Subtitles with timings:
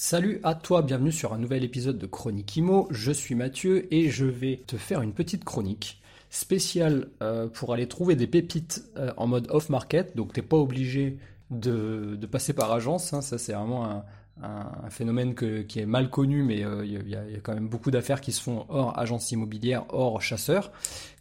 [0.00, 2.86] Salut à toi, bienvenue sur un nouvel épisode de Chronique Imo.
[2.92, 7.88] Je suis Mathieu et je vais te faire une petite chronique spéciale euh, pour aller
[7.88, 10.14] trouver des pépites euh, en mode off-market.
[10.14, 11.18] Donc t'es pas obligé
[11.50, 13.22] de, passer par agence, hein.
[13.22, 14.04] ça c'est vraiment
[14.40, 18.20] un, phénomène qui est mal connu, mais euh, il y, a quand même beaucoup d'affaires
[18.20, 20.70] qui se font hors agence immobilière, hors chasseur.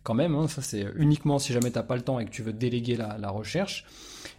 [0.03, 0.47] Quand même, hein.
[0.47, 3.29] ça c'est uniquement si jamais t'as pas le temps et que tu veux déléguer la
[3.31, 3.85] recherche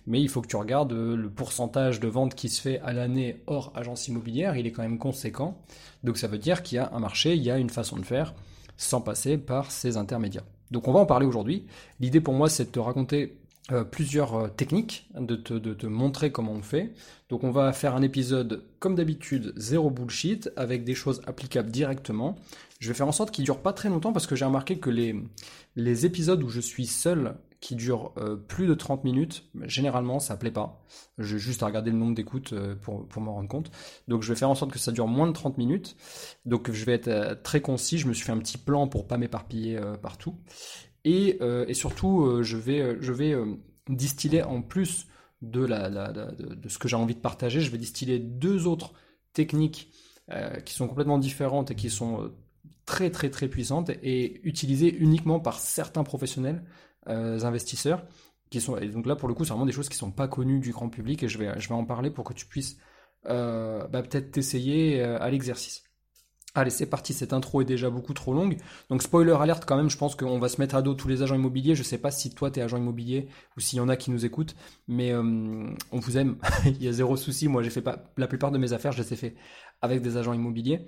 [0.09, 2.93] mais il faut que tu regardes euh, le pourcentage de vente qui se fait à
[2.93, 5.61] l'année hors agence immobilière, il est quand même conséquent.
[6.03, 8.05] Donc ça veut dire qu'il y a un marché, il y a une façon de
[8.05, 8.35] faire
[8.79, 10.47] sans passer par ces intermédiaires.
[10.71, 11.67] Donc on va en parler aujourd'hui.
[12.01, 13.39] L'idée pour moi c'est de te raconter
[13.71, 16.95] euh, plusieurs euh, techniques, de te, montrer comment on fait.
[17.29, 22.37] Donc on va faire un épisode comme d'habitude, zéro bullshit, avec des choses applicables directement.
[22.81, 24.79] Je vais faire en sorte qu'il ne dure pas très longtemps parce que j'ai remarqué
[24.79, 30.21] que les épisodes où je suis seul qui dure euh, plus de 30 minutes, généralement
[30.21, 30.85] ça plaît pas.
[31.19, 33.71] J'ai juste à regarder le nombre d'écoutes euh, pour, pour m'en rendre compte.
[34.07, 35.97] Donc je vais faire en sorte que ça dure moins de 30 minutes.
[36.45, 39.09] Donc je vais être euh, très concis, je me suis fait un petit plan pour
[39.09, 40.37] pas m'éparpiller partout.
[41.05, 43.35] Et, et surtout, je vais, je vais
[43.89, 45.07] distiller en plus
[45.41, 48.93] de, la, de, ce que j'ai envie de partager, je vais distiller deux autres
[49.33, 49.91] techniques
[50.67, 52.31] qui sont complètement différentes et qui sont
[52.85, 56.63] très très très puissantes et utilisées uniquement par certains professionnels
[57.09, 58.05] investisseurs
[58.51, 60.29] qui sont et donc là pour le coup c'est vraiment des choses qui sont pas
[60.29, 62.79] connues du grand public et je vais je vais en parler pour que tu puisses
[63.27, 65.83] euh, bah, peut-être t'essayer euh, à l'exercice.
[66.55, 68.57] Allez, c'est parti, cette intro est déjà beaucoup trop longue.
[68.89, 71.23] Donc spoiler alerte quand même, je pense qu'on va se mettre à dos tous les
[71.23, 71.75] agents immobiliers.
[71.75, 74.11] Je sais pas si toi tu es agent immobilier ou s'il y en a qui
[74.11, 74.57] nous écoutent,
[74.89, 76.39] mais on vous aime.
[76.65, 77.49] Il y a zéro souci.
[77.49, 79.37] Moi j'ai fait pas la plupart de mes affaires, je les ai fait
[79.83, 80.87] avec des agents immobiliers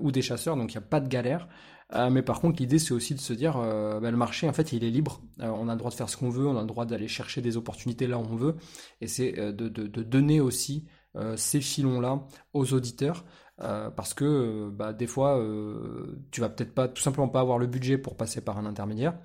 [0.00, 1.48] ou des chasseurs, donc il n'y a pas de galère.
[1.94, 4.52] Euh, mais par contre, l'idée, c'est aussi de se dire, euh, bah, le marché, en
[4.52, 5.20] fait, il est libre.
[5.40, 7.08] Euh, on a le droit de faire ce qu'on veut, on a le droit d'aller
[7.08, 8.56] chercher des opportunités là où on veut.
[9.00, 10.86] Et c'est de, donner aussi
[11.36, 13.24] ces filons-là aux auditeurs.
[13.58, 15.40] parce que bah, des fois,
[16.30, 19.18] tu vas peut-être pas tout simplement pas avoir le budget pour passer par un intermédiaire,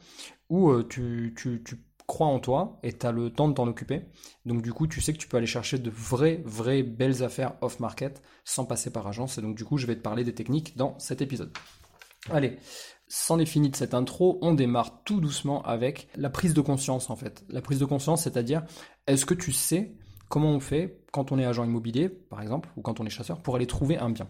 [0.49, 1.77] ou tu, tu, tu
[2.07, 4.03] crois en toi et tu as le temps de t'en occuper.
[4.45, 7.53] Donc du coup, tu sais que tu peux aller chercher de vraies, vraies belles affaires
[7.61, 9.37] off-market sans passer par agence.
[9.37, 11.51] Et donc du coup, je vais te parler des techniques dans cet épisode.
[12.31, 12.57] Allez,
[13.07, 17.09] c'en est fini de cette intro, on démarre tout doucement avec la prise de conscience
[17.09, 17.45] en fait.
[17.49, 18.65] La prise de conscience, c'est-à-dire,
[19.07, 19.95] est-ce que tu sais
[20.29, 23.41] comment on fait quand on est agent immobilier, par exemple, ou quand on est chasseur,
[23.41, 24.27] pour aller trouver un bien?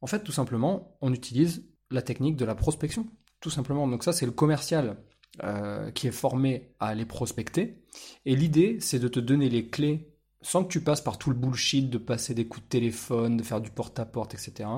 [0.00, 3.06] En fait, tout simplement, on utilise la technique de la prospection,
[3.40, 3.86] tout simplement.
[3.86, 4.96] Donc ça, c'est le commercial
[5.44, 7.84] euh, qui est formé à aller prospecter.
[8.24, 10.09] Et l'idée, c'est de te donner les clés
[10.42, 13.42] sans que tu passes par tout le bullshit de passer des coups de téléphone, de
[13.42, 14.68] faire du porte-à-porte, etc.,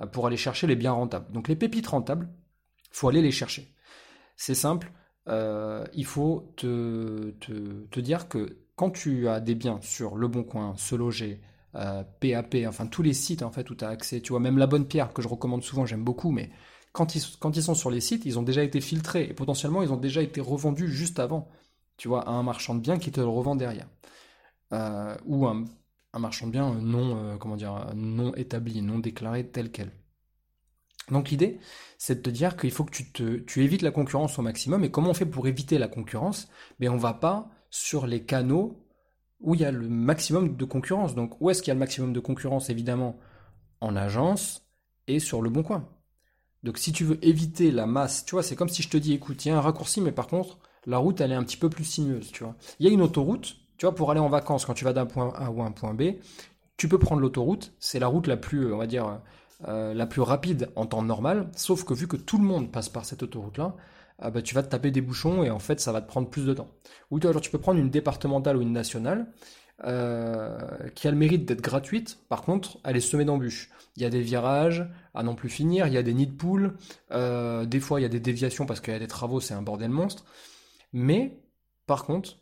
[0.00, 1.30] euh, pour aller chercher les biens rentables.
[1.32, 2.28] Donc les pépites rentables,
[2.90, 3.74] faut aller les chercher.
[4.36, 4.92] C'est simple,
[5.28, 10.42] euh, il faut te, te, dire que quand tu as des biens sur Le Bon
[10.42, 11.40] Coin, Se Loger,
[11.72, 14.58] PAP, euh, enfin tous les sites en fait où tu as accès, tu vois, même
[14.58, 16.50] La Bonne Pierre que je recommande souvent, j'aime beaucoup, mais
[16.92, 19.82] quand ils, quand ils sont sur les sites, ils ont déjà été filtrés et potentiellement
[19.82, 21.48] ils ont déjà été revendus juste avant,
[21.96, 23.88] tu vois, à un marchand de biens qui te le revend derrière.
[24.74, 25.64] Euh, ou un,
[26.18, 29.90] marchand de biens non, euh, comment dire, non établi, non déclaré tel quel.
[31.10, 31.58] Donc l'idée,
[31.98, 34.84] c'est de te dire qu'il faut que tu, te, tu évites la concurrence au maximum.
[34.84, 36.48] Et comment on fait pour éviter la concurrence?
[36.80, 38.84] Mais on va pas sur les canaux
[39.40, 41.14] où il y a le maximum de concurrence.
[41.14, 42.70] Donc où est-ce qu'il y a le maximum de concurrence?
[42.70, 43.18] Évidemment,
[43.80, 44.66] en agence
[45.06, 45.88] et sur le bon coin.
[46.62, 49.12] Donc si tu veux éviter la masse, tu vois, c'est comme si je te dis,
[49.12, 51.58] écoute, il y a un raccourci, mais par contre, la route, elle est un petit
[51.58, 52.56] peu plus sinueuse, tu vois.
[52.78, 53.56] Il y a une autoroute,
[53.92, 56.14] pour aller en vacances, quand tu vas d'un point A ou un point B,
[56.76, 57.72] tu peux prendre l'autoroute.
[57.78, 59.20] C'est la route la plus, on va dire,
[59.68, 61.50] euh, la plus rapide en temps normal.
[61.56, 63.74] Sauf que vu que tout le monde passe par cette autoroute-là,
[64.22, 66.28] euh, bah, tu vas te taper des bouchons et en fait, ça va te prendre
[66.28, 66.68] plus de temps.
[67.10, 69.26] Ou alors, tu peux prendre une départementale ou une nationale.
[70.94, 72.18] qui a le mérite d'être gratuite.
[72.28, 73.70] Par contre, elle est semée d'embûches.
[73.96, 76.32] Il y a des virages à non plus finir, il y a des nids de
[76.32, 76.76] poules,
[77.10, 79.62] des fois il y a des déviations parce qu'il y a des travaux, c'est un
[79.62, 80.24] bordel monstre.
[80.92, 81.42] Mais,
[81.86, 82.38] par contre,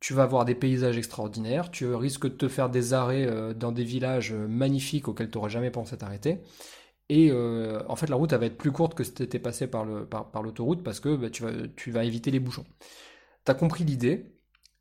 [0.00, 3.72] tu vas avoir des paysages extraordinaires, tu risques de te faire des arrêts euh, dans
[3.72, 6.42] des villages euh, magnifiques auxquels tu n'aurais jamais pensé t'arrêter.
[7.08, 9.68] Et euh, en fait, la route va être plus courte que si tu étais passé
[9.68, 12.66] par, l'autoroute parce que bah, tu, vas, tu vas éviter les bouchons.
[13.44, 14.34] Tu as compris l'idée?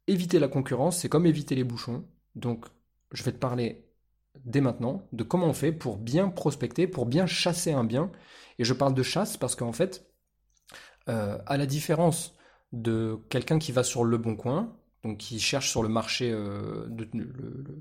[0.07, 2.05] Éviter la concurrence, c'est comme éviter les bouchons.
[2.35, 2.65] Donc,
[3.11, 3.87] je vais te parler
[4.43, 8.11] dès maintenant de comment on fait pour bien prospecter, pour bien chasser un bien.
[8.59, 10.07] Et je parle de chasse parce qu'en fait,
[11.07, 12.35] à la différence
[12.73, 14.75] de quelqu'un qui va sur le bon coin,
[15.05, 16.87] donc qui cherche sur le marché euh,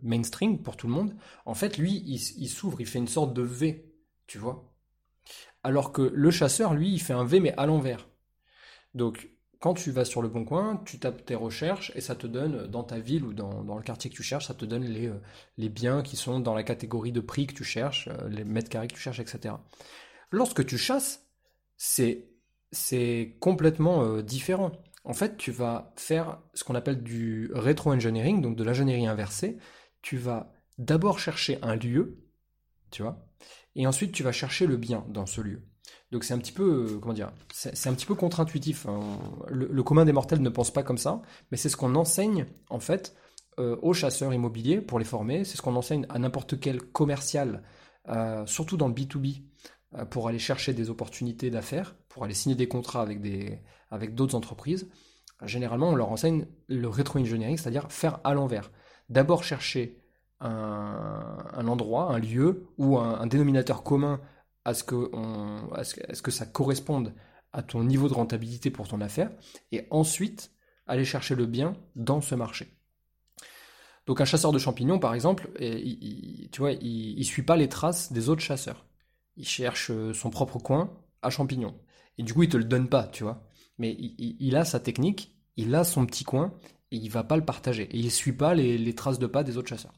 [0.02, 1.16] mainstream pour tout le monde,
[1.46, 3.90] en fait, lui, il, s'ouvre, il fait une sorte de V,
[4.26, 4.70] tu vois.
[5.62, 8.06] Alors que le chasseur, lui, il fait un V, mais à l'envers.
[8.92, 12.26] Donc, quand tu vas sur le bon coin, tu tapes tes recherches et ça te
[12.26, 15.06] donne, dans ta ville ou dans, le quartier que tu cherches, ça te donne les,
[15.06, 15.18] euh,
[15.56, 18.68] les biens qui sont dans la catégorie de prix que tu cherches, euh, les mètres
[18.68, 19.54] carrés que tu cherches, etc.
[20.30, 21.26] Lorsque tu chasses,
[21.78, 24.72] c'est complètement différent
[25.04, 29.58] en fait, tu vas faire ce qu'on appelle du rétro-engineering, donc de l'ingénierie inversée.
[30.00, 32.24] Tu vas d'abord chercher un lieu,
[32.90, 33.26] tu vois,
[33.76, 35.62] et ensuite tu vas chercher le bien dans ce lieu.
[36.10, 38.86] Donc c'est un petit peu, euh, comment dire, c'est un petit peu contre-intuitif.
[38.86, 39.00] Hein.
[39.48, 42.80] Le, commun des mortels ne pense pas comme ça, mais c'est ce qu'on enseigne en
[42.80, 43.14] fait
[43.58, 45.44] euh, aux chasseurs immobiliers pour les former.
[45.44, 47.62] C'est ce qu'on enseigne à n'importe quel commercial,
[48.08, 49.42] euh, surtout dans le B2B,
[50.10, 53.60] pour aller chercher des opportunités d'affaires, pour aller signer des contrats avec des,
[53.94, 54.88] avec d'autres entreprises,
[55.42, 58.70] généralement on leur enseigne le rétro-engineering, c'est-à-dire faire à l'envers.
[59.08, 60.00] D'abord chercher
[60.40, 64.20] un, endroit, un lieu ou un, dénominateur commun
[64.64, 67.14] à ce, que ça corresponde
[67.52, 69.30] à ton niveau de rentabilité pour ton affaire,
[69.70, 70.50] et ensuite
[70.86, 72.76] aller chercher le bien dans ce marché.
[74.06, 77.68] Donc un chasseur de champignons, par exemple, il, tu vois, il, il suit pas les
[77.68, 78.84] traces des autres chasseurs.
[79.36, 80.92] Il cherche son propre coin
[81.22, 81.74] à champignons.
[82.18, 83.46] Et du coup, il te le donne pas, tu vois
[83.78, 86.54] mais il, a sa technique, il a son petit coin,
[86.90, 87.84] et il va pas le partager.
[87.84, 89.92] Et il suit pas les, traces de pas des autres chasseurs.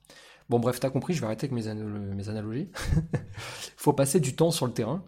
[0.49, 2.71] Bon, bref, t'as compris, je vais arrêter avec mes, mes analogies.
[2.95, 3.03] Il
[3.77, 5.05] faut passer du temps sur le terrain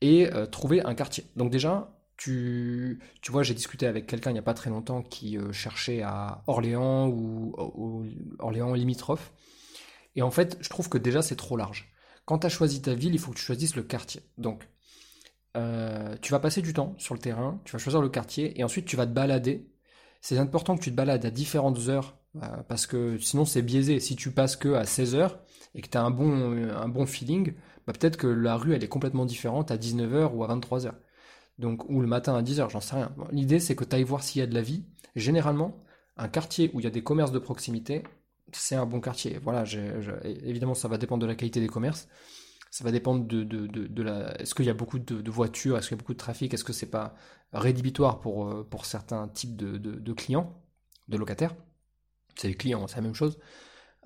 [0.00, 1.24] et euh, trouver un quartier.
[1.36, 5.38] Donc déjà, tu, vois, j'ai discuté avec quelqu'un il n'y a pas très longtemps qui
[5.38, 8.06] euh, cherchait à Orléans ou, ou,
[8.38, 9.32] Orléans limitrophe.
[10.16, 11.92] Et en fait, je trouve que déjà c'est trop large.
[12.24, 14.22] Quand tu as choisi ta ville, il faut que tu choisisses le quartier.
[14.36, 14.68] Donc,
[15.58, 18.64] euh, tu vas passer du temps sur le terrain, tu vas choisir le quartier et
[18.64, 19.68] ensuite tu vas te balader.
[20.20, 24.00] C'est important que tu te balades à différentes heures euh, parce que sinon c'est biaisé.
[24.00, 25.40] Si tu passes que à 16 heures
[25.74, 27.54] et que tu as un bon, un bon feeling,
[27.86, 30.92] bah, peut-être que la rue elle est complètement différente à 19h ou à 23h.
[31.58, 33.14] Donc, ou le matin à 10h, j'en sais rien.
[33.32, 34.84] L'idée c'est que tu ailles voir s'il y a de la vie.
[35.16, 35.82] Généralement,
[36.16, 38.04] un quartier où il y a des commerces de proximité,
[38.52, 39.38] c'est un bon quartier.
[39.42, 39.64] Voilà,
[40.24, 42.08] évidemment ça va dépendre de la qualité des commerces.
[42.78, 44.40] Ça va dépendre de, de, de, la.
[44.40, 46.62] Est-ce qu'il y a beaucoup de, voitures Est-ce qu'il y a beaucoup de trafic Est-ce
[46.62, 47.16] que c'est pas
[47.52, 50.54] rédhibitoire pour, euh, pour certains types de, clients,
[51.08, 51.56] de locataires
[52.36, 53.40] C'est les clients, c'est la même chose.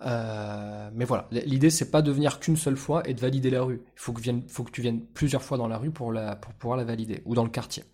[0.06, 3.60] Euh, mais voilà, l'idée c'est pas de venir qu'une seule fois et de valider la
[3.60, 3.82] rue.
[3.84, 6.54] Il faut que, faut que tu viennes plusieurs fois dans la rue pour, la, pour
[6.54, 7.84] pouvoir la valider, ou dans le quartier.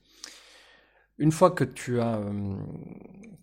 [1.18, 2.56] Une fois que tu as, euh,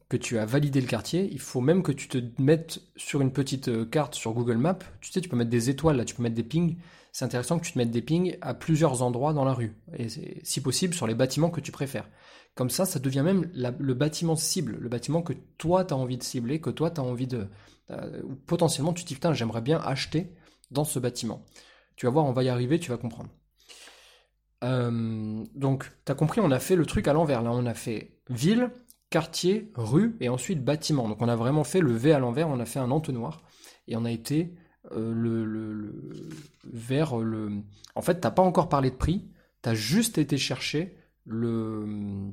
[0.10, 3.32] que tu as validé le quartier, il faut même que tu te mettes sur une
[3.32, 4.80] petite carte sur Google Maps.
[5.02, 6.78] Tu sais, tu peux mettre des étoiles là, tu peux mettre des pings
[7.16, 10.08] c'est intéressant que tu te mettes des pings à plusieurs endroits dans la rue, et
[10.44, 12.10] si possible sur les bâtiments que tu préfères.
[12.56, 16.18] Comme ça, ça devient même le bâtiment cible, le bâtiment que toi tu as envie
[16.18, 17.48] de cibler, que toi tu as envie de...
[17.90, 20.36] Euh, potentiellement tu te dis, putain, j'aimerais bien acheter
[20.72, 21.46] dans ce bâtiment.
[21.96, 23.30] Tu vas voir, on va y arriver, tu vas comprendre.
[24.64, 27.42] Euh, donc, tu as compris, on a fait le truc à l'envers.
[27.42, 28.72] Là, on a fait ville,
[29.10, 31.08] quartier, rue et ensuite bâtiment.
[31.08, 33.44] Donc, on a vraiment fait le V à l'envers, on a fait un entonnoir
[33.88, 34.56] et on a été
[34.92, 35.94] euh, le,
[36.64, 37.64] vers le.
[37.96, 39.30] En fait, t'as pas encore parlé de prix,
[39.64, 42.32] tu as juste été chercher le,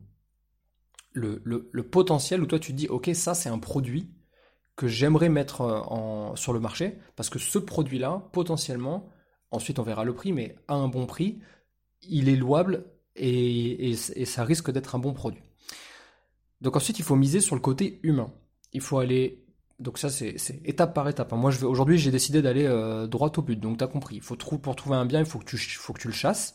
[1.13, 4.11] le, potentiel où toi tu dis, ok, ça c'est un produit
[4.77, 9.09] que j'aimerais mettre euh, en, sur le marché, parce que ce produit-là, potentiellement,
[9.51, 11.41] ensuite on verra le prix, mais à un bon prix,
[12.09, 12.85] il est louable
[13.17, 15.43] et, ça risque d'être un bon produit.
[16.61, 18.33] Donc ensuite, il faut miser sur le côté humain.
[18.73, 19.39] Il faut aller
[19.79, 21.33] donc ça, c'est étape par étape.
[21.33, 23.59] Moi, aujourd'hui, j'ai décidé d'aller euh, droit au but.
[23.59, 24.21] Donc, tu as compris.
[24.21, 26.55] Faut pour trouver un bien, il faut que, tu, faut que tu le chasses.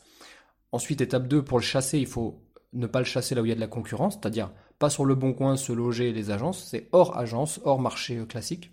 [0.72, 3.50] Ensuite, étape 2, pour le chasser, il faut ne pas le chasser là où il
[3.50, 6.68] y a de la concurrence, c'est-à-dire pas sur le bon coin se loger les agences,
[6.70, 8.72] c'est hors agence, hors marché euh, classique.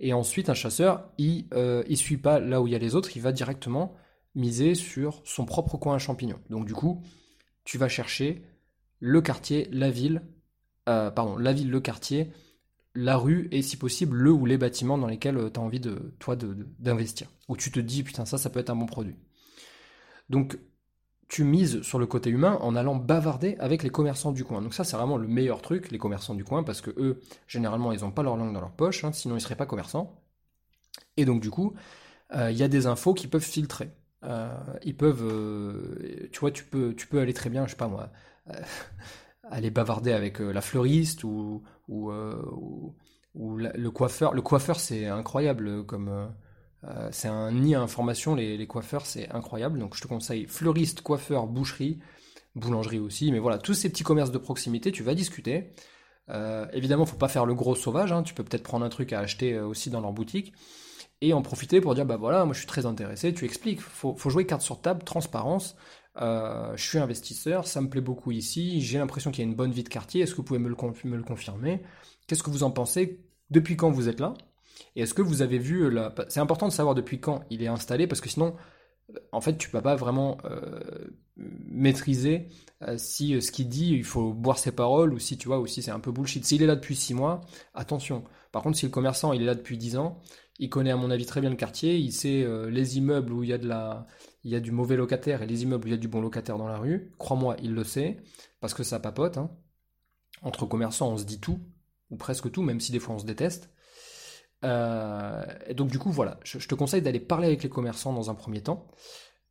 [0.00, 2.94] Et ensuite, un chasseur, il ne euh, suit pas là où il y a les
[2.94, 3.94] autres, il va directement
[4.34, 6.40] miser sur son propre coin à champignons.
[6.50, 7.02] Donc du coup,
[7.64, 8.42] tu vas chercher
[9.00, 10.22] le quartier, la ville,
[10.86, 12.32] pardon, la ville, le quartier,
[12.94, 16.14] la rue et si possible le ou les bâtiments dans lesquels tu as envie de
[16.18, 17.28] toi d'investir.
[17.48, 19.16] Ou tu te dis putain ça ça peut être un bon produit.
[20.30, 20.58] Donc
[21.28, 24.62] tu mises sur le côté humain en allant bavarder avec les commerçants du coin.
[24.62, 27.92] Donc ça, c'est vraiment le meilleur truc, les commerçants du coin, parce que eux, généralement,
[27.92, 30.20] ils n'ont pas leur langue dans leur poche, hein, sinon ils ne seraient pas commerçants.
[31.16, 31.74] Et donc du coup,
[32.34, 33.90] euh, il y a des infos qui peuvent filtrer.
[34.24, 34.48] Euh,
[34.82, 37.88] ils peuvent, euh, tu vois, tu peux, tu peux aller très bien, je sais pas
[37.88, 38.10] moi,
[39.50, 42.10] aller bavarder avec la fleuriste ou, ou,
[43.34, 44.34] ou, le coiffeur.
[44.34, 46.30] Le coiffeur, c'est incroyable comme
[46.88, 49.78] euh, c'est un nid à information, les, coiffeurs, c'est incroyable.
[49.78, 51.98] Donc je te conseille fleuriste, coiffeur, boucherie,
[52.54, 53.32] boulangerie aussi.
[53.32, 55.72] Mais voilà, tous ces petits commerces de proximité, tu vas discuter.
[56.30, 58.12] Euh, évidemment, faut pas faire le gros sauvage.
[58.12, 58.22] Hein.
[58.22, 60.52] Tu peux peut-être prendre un truc à acheter euh, aussi dans leur boutique
[61.26, 63.32] et en profiter pour dire bah voilà, moi je suis très intéressé.
[63.34, 63.80] Tu expliques.
[63.80, 65.76] Faut, faut jouer carte sur table, transparence.
[66.16, 68.80] je suis investisseur, ça me plaît beaucoup ici.
[68.80, 70.22] J'ai l'impression qu'il y a une bonne vie de quartier.
[70.22, 71.82] Est-ce que vous pouvez me le, me le confirmer?
[72.26, 73.20] Qu'est-ce que vous en pensez?
[73.50, 74.34] Depuis quand vous êtes là?
[74.96, 76.14] Et est-ce que vous avez vu la...
[76.28, 78.54] C'est important de savoir depuis quand il est installé parce que sinon,
[79.32, 80.80] en fait, tu peux pas vraiment euh,
[81.36, 82.48] maîtriser
[82.82, 85.60] euh, si euh, ce qu'il dit, il faut boire ses paroles ou si tu vois,
[85.60, 86.44] ou si c'est un peu bullshit.
[86.44, 87.40] S'il est là depuis 6 mois,
[87.74, 88.24] attention.
[88.54, 90.22] Par contre, si le commerçant il est là depuis 10 ans,
[90.58, 93.50] il connaît à mon avis très bien le quartier, il sait les immeubles où il
[93.50, 94.06] y a de la,
[94.44, 96.20] il y a du mauvais locataire et les immeubles où il y a du bon
[96.20, 97.12] locataire dans la rue.
[97.18, 98.18] Crois-moi, il le sait
[98.60, 99.38] parce que ça papote.
[99.38, 99.50] Hein.
[100.42, 101.58] Entre commerçants, on se dit tout
[102.10, 103.70] ou presque tout, même si des fois on se déteste.
[104.64, 108.30] Euh, et donc du coup, voilà, je, te conseille d'aller parler avec les commerçants dans
[108.30, 108.86] un premier temps.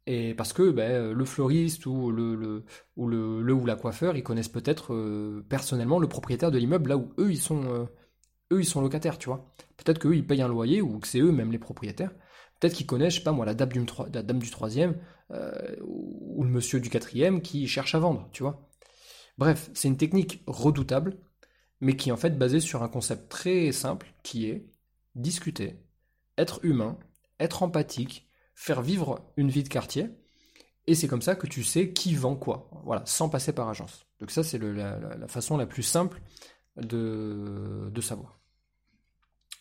[0.05, 4.50] Et parce que ben, le fleuriste ou le, ou le, ou la coiffeur, ils connaissent
[4.50, 7.86] peut-être euh, personnellement le propriétaire de l'immeuble là où eux ils sont euh,
[8.53, 9.53] eux ils sont locataires, tu vois.
[9.77, 12.12] Peut-être qu'eux ils payent un loyer ou que c'est eux même les propriétaires.
[12.60, 14.95] Peut-être qu'ils connaissent, je sais pas moi, la dame du, dame du troisième
[15.81, 18.69] ou le monsieur du quatrième qui cherche à vendre, tu vois.
[19.38, 21.17] Bref, c'est une technique redoutable,
[21.81, 24.65] mais qui est en fait basée sur un concept très simple qui est
[25.15, 25.79] discuter,
[26.38, 26.98] être humain,
[27.39, 30.10] être empathique, faire vivre une vie de quartier.
[30.86, 34.05] Et c'est comme ça que tu sais qui vend quoi, voilà, sans passer par agence.
[34.19, 36.22] Donc ça, c'est la, façon la plus simple
[36.77, 38.39] de, savoir.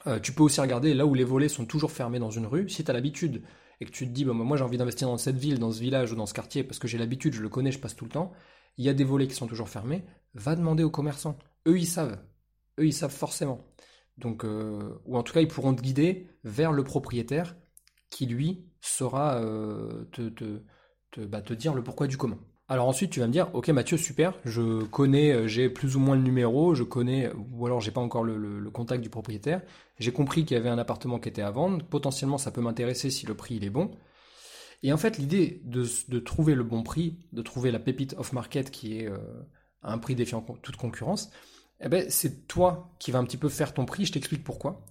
[0.07, 2.69] Euh, tu peux aussi regarder là où les volets sont toujours fermés dans une rue.
[2.69, 3.43] Si tu as l'habitude
[3.81, 5.81] et que tu te dis, bah, moi j'ai envie d'investir dans cette ville, dans ce
[5.81, 8.05] village ou dans ce quartier, parce que j'ai l'habitude, je le connais, je passe tout
[8.05, 8.33] le temps,
[8.77, 10.05] il y a des volets qui sont toujours fermés,
[10.35, 11.39] va demander aux commerçants.
[11.67, 12.19] Eux, ils savent.
[12.79, 13.67] Eux, ils savent forcément.
[14.19, 17.57] Donc, euh, ou en tout cas, ils pourront te guider vers le propriétaire
[18.11, 20.05] qui, lui, saura euh,
[21.17, 22.39] bah, te, dire le pourquoi du comment.
[22.73, 26.01] Alors ensuite, tu vas me dire, ok Mathieu, super, je connais, euh, j'ai plus ou
[26.01, 29.61] moins le numéro, je connais, ou alors j'ai pas encore le, contact du propriétaire,
[29.99, 33.11] j'ai compris qu'il y avait un appartement qui était à vendre, potentiellement ça peut m'intéresser
[33.11, 33.91] si le prix il est bon.
[34.83, 39.01] Et en fait, l'idée de, trouver le bon prix, de trouver la pépite off-market qui
[39.01, 39.09] est
[39.83, 41.31] à un prix défiant toute concurrence,
[41.83, 44.83] eh ben, c'est toi qui vas un petit peu faire ton prix, je t'explique pourquoi.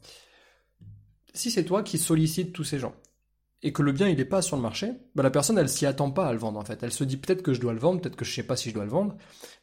[1.34, 2.94] Si c'est toi qui sollicite tous ces gens,
[3.64, 5.86] et que le bien il n'est pas sur le marché, ben, la personne elle s'y
[5.86, 6.82] attend pas à le vendre en fait.
[6.84, 8.70] Elle se dit peut-être que je dois le vendre, peut-être que je sais pas si
[8.70, 9.16] je dois le vendre,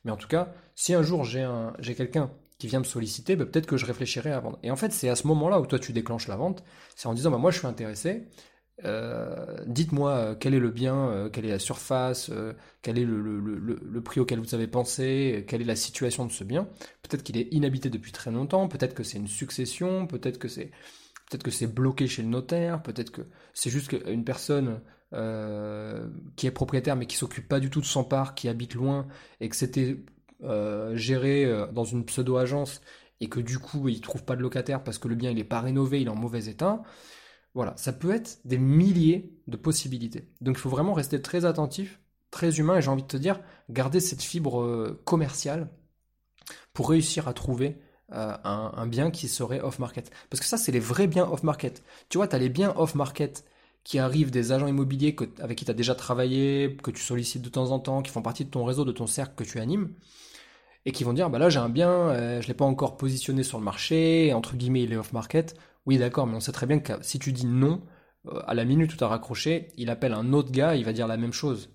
[0.05, 3.37] mais en tout cas, si un jour j'ai un, j'ai quelqu'un qui vient me solliciter,
[3.37, 4.59] ben, peut-être que je réfléchirai à vendre.
[4.63, 6.65] Et en fait, c'est à ce moment-là où toi tu déclenches la vente,
[6.97, 8.29] c'est en disant ben, moi je suis intéressé,
[8.85, 12.31] euh, dites-moi euh, quel est le bien, euh, quelle est la surface,
[12.83, 16.69] quel est le, prix auquel vous avez pensé, quelle est la situation de ce bien.
[17.03, 20.71] Peut-être qu'il est inhabité depuis très longtemps, peut-être que c'est une succession, peut-être que c'est
[21.31, 23.23] peut-être que c'est bloqué chez le notaire, peut-être que
[23.55, 24.81] c'est juste une personne
[25.11, 29.07] qui est propriétaire mais qui s'occupe pas du tout de son parc, qui habite loin
[29.41, 30.05] et que c'était
[30.95, 32.83] géré dans une pseudo-agence
[33.21, 35.45] et que du coup il trouve pas de locataire parce que le bien il est
[35.45, 36.83] pas rénové, il est en mauvais état.
[37.55, 40.29] Voilà, ça peut être des milliers de possibilités.
[40.41, 43.41] Donc il faut vraiment rester très attentif, très humain, et j'ai envie de te dire,
[43.71, 45.69] garder cette fibre euh, commerciale
[46.73, 47.79] pour réussir à trouver
[48.13, 50.11] euh, un, bien qui serait off-market.
[50.31, 51.83] Parce que ça, c'est les vrais biens off-market.
[52.09, 53.45] Tu vois, tu as les biens off-market
[53.85, 57.49] qui arrivent des agents immobiliers avec qui tu as déjà travaillé, que tu sollicites de
[57.49, 59.93] temps en temps, qui font partie de ton réseau, de ton cercle que tu animes,
[60.85, 62.97] et qui vont dire, bah là j'ai un bien, euh, je ne l'ai pas encore
[62.97, 66.67] positionné sur le marché, entre guillemets il est off-market, oui, d'accord, mais on sait très
[66.67, 67.83] bien que si tu dis non,
[68.27, 70.93] euh, à la minute où tu as raccroché, il appelle un autre gars, il va
[70.93, 71.71] dire la même chose.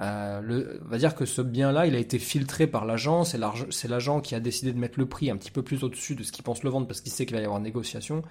[0.00, 4.20] Euh, le, va dire que ce bien-là, il a été filtré par l'agent, c'est l'agent
[4.20, 6.42] qui a décidé de mettre le prix un petit peu plus au-dessus de ce qu'il
[6.42, 8.22] pense le vendre parce qu'il sait qu'il va y avoir une négociation.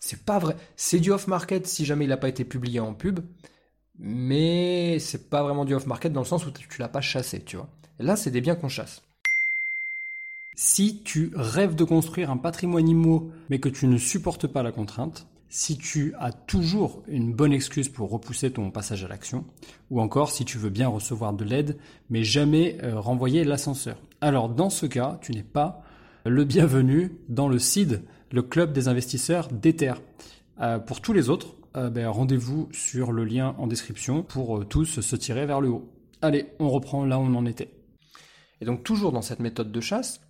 [0.00, 0.56] C'est pas vrai.
[0.76, 3.20] C'est du off-market si jamais il n'a pas été publié en pub,
[3.98, 7.42] mais c'est pas vraiment du off-market dans le sens où tu, tu l'as pas chassé,
[7.42, 7.68] tu vois.
[7.98, 9.02] là, c'est des biens qu'on chasse.
[10.56, 14.72] Si tu rêves de construire un patrimoine immo mais que tu ne supportes pas la
[14.72, 19.44] contrainte, si tu as toujours une bonne excuse pour repousser ton passage à l'action,
[19.88, 21.78] ou encore si tu veux bien recevoir de l'aide
[22.10, 23.96] mais jamais euh, renvoyer l'ascenseur.
[24.20, 25.84] Alors dans ce cas, tu n'es pas
[26.24, 29.94] le bienvenu dans le CID, le club des investisseurs d'Ether.
[30.60, 35.00] Euh, pour tous les autres, euh, ben, rendez-vous sur le lien en description pour tous
[35.00, 35.88] se tirer vers le haut.
[36.20, 37.70] Allez, on reprend là où on en était.
[38.60, 40.20] Et donc toujours dans cette méthode de chasse,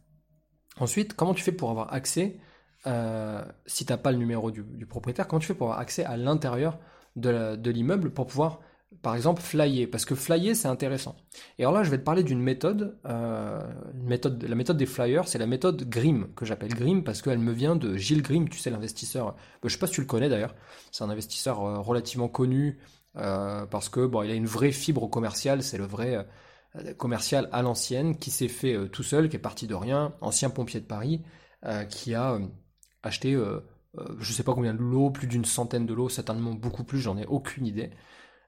[0.78, 2.36] ensuite, comment tu fais pour avoir accès,
[2.84, 6.16] si tu n'as pas le numéro du, propriétaire, comment tu fais pour avoir accès à
[6.16, 6.78] l'intérieur
[7.16, 8.60] de l'immeuble pour pouvoir
[9.02, 11.16] par exemple, flyer, parce que flyer, c'est intéressant.
[11.58, 13.60] Et alors là, je vais te parler d'une méthode, euh,
[13.94, 17.52] méthode, la méthode des flyers, c'est la méthode Grimm, que j'appelle Grimm parce qu'elle me
[17.52, 20.54] vient de Gilles Grimm, tu sais, l'investisseur, je sais pas si tu le connais d'ailleurs,
[20.90, 22.78] c'est un investisseur euh, relativement connu,
[23.16, 26.26] euh, parce que bon, il a une vraie fibre commerciale, c'est le vrai
[26.96, 30.80] commercial à l'ancienne, qui s'est fait tout seul, qui est parti de rien, ancien pompier
[30.80, 31.22] de Paris,
[31.88, 32.40] qui a
[33.06, 33.38] acheté,
[34.18, 37.16] je sais pas combien de lots, plus d'une centaine de lots, certainement beaucoup plus, j'en
[37.16, 37.90] ai aucune idée.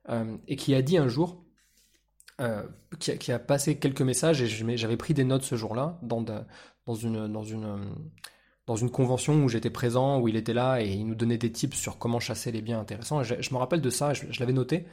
[0.09, 1.43] Euh, et qui a dit un jour,
[2.41, 2.63] euh,
[2.99, 7.27] qui, a, passé quelques messages, et j'avais pris des notes ce jour-là, dans, dans, une,
[7.29, 7.81] dans, une,
[8.67, 11.51] dans une convention où j'étais présent, où il était là, et il nous donnait des
[11.51, 13.23] tips sur comment chasser les biens intéressants.
[13.23, 14.87] Je, me rappelle de ça, je, l'avais noté.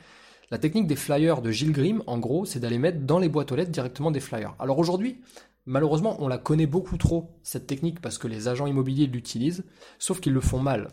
[0.50, 3.52] La technique des flyers de Gilles Grimm, en gros, c'est d'aller mettre dans les boîtes
[3.52, 4.56] aux lettres directement des flyers.
[4.60, 5.22] Alors aujourd'hui,
[5.66, 9.64] malheureusement, on la connaît beaucoup trop, cette technique, parce que les agents immobiliers l'utilisent,
[10.00, 10.90] sauf qu'ils le font mal.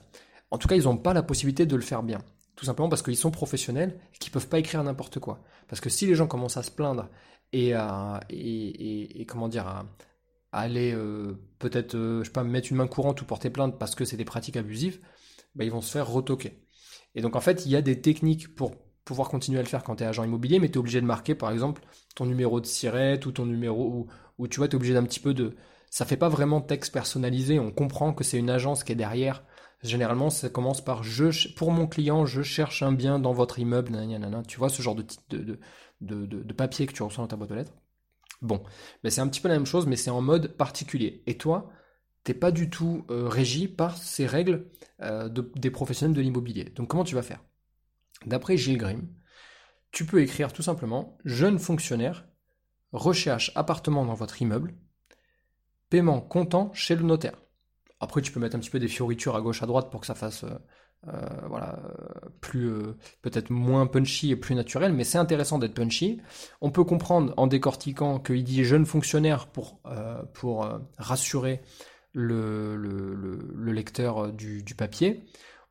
[0.51, 2.19] En tout cas, ils n'ont pas la possibilité de le faire bien.
[2.57, 5.43] Tout simplement parce qu'ils sont professionnels et qu'ils peuvent pas écrire n'importe quoi.
[5.69, 7.09] Parce que si les gens commencent à se plaindre
[7.53, 8.21] et à,
[9.59, 9.87] à,
[10.53, 13.95] aller euh, peut-être, euh, je sais pas, mettre une main courante ou porter plainte parce
[13.95, 15.01] que c'est des pratiques abusives,
[15.55, 16.67] bah, ils vont se faire retoquer.
[17.15, 19.83] Et donc en fait, il y a des techniques pour pouvoir continuer à le faire
[19.83, 21.83] quand tu es agent immobilier, mais tu es obligé de marquer par exemple
[22.15, 25.21] ton numéro de SIRET ou ton numéro, ou, tu vois, tu es obligé d'un petit
[25.21, 25.57] peu de...
[25.91, 29.43] Ça fait pas vraiment texte personnalisé, on comprend que c'est une agence qui est derrière
[29.83, 33.93] Généralement, ça commence par je, pour mon client, je cherche un bien dans votre immeuble,
[33.93, 35.59] nanana, tu vois, ce genre de, de,
[36.03, 37.73] de, de, papier que tu reçois dans ta boîte aux lettres.
[38.43, 38.63] Bon,
[39.03, 41.23] mais c'est un petit peu la même chose, mais c'est en mode particulier.
[41.27, 41.71] Et toi,
[42.25, 44.67] t'es pas du tout euh, régi par ces règles
[45.01, 46.65] euh, des professionnels de l'immobilier.
[46.65, 47.43] Donc comment tu vas faire?
[48.27, 49.09] D'après Gilles Grimm,
[49.93, 52.27] tu peux écrire tout simplement jeune fonctionnaire,
[52.93, 54.75] recherche appartement dans votre immeuble,
[55.89, 57.43] paiement comptant chez le notaire.
[58.01, 60.07] Après, tu peux mettre un petit peu des fioritures à gauche, à droite pour que
[60.07, 60.59] ça fasse, euh,
[61.09, 61.79] euh, voilà,
[62.41, 66.21] plus, euh, peut-être moins punchy et plus naturel, mais c'est intéressant d'être punchy.
[66.63, 69.81] On peut comprendre en décortiquant qu'il dit jeune fonctionnaire pour,
[70.97, 71.61] rassurer
[72.13, 75.25] le, le, lecteur du, papier.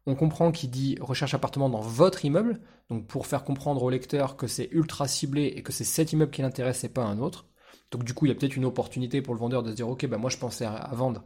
[0.09, 4.37] On comprend qu'il dit recherche appartement dans votre immeuble, donc pour faire comprendre au lecteur
[4.37, 7.45] que c'est ultra ciblé et que c'est cet immeuble qui l'intéresse et pas un autre.
[7.91, 9.87] Donc du coup, il y a peut-être une opportunité pour le vendeur de se dire
[9.87, 11.23] ok, ben moi je pensais à vendre